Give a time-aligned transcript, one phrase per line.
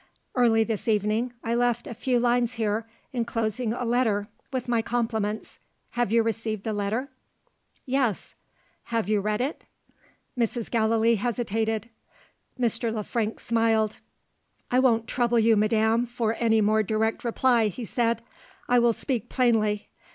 [0.33, 5.59] "Early this evening, I left a few lines here, enclosing a letter with my compliments.
[5.91, 7.09] Have you received the letter?"
[7.85, 8.33] "Yes."
[8.85, 9.65] "Have you read it?"
[10.35, 10.71] Mrs.
[10.71, 11.91] Gallilee hesitated.
[12.59, 12.91] Mr.
[12.91, 13.99] Le Frank smiled.
[14.71, 18.23] "I won't trouble you, madam, for any more direct reply," he said;
[18.67, 19.89] "I will speak plainly.